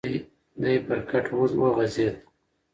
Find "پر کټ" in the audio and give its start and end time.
0.85-1.25